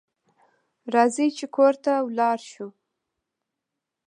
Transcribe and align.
راځئ 0.93 1.27
چې 1.37 1.45
کور 1.55 1.73
ته 1.83 1.91
ولاړ 2.07 2.37
شو 2.51 2.67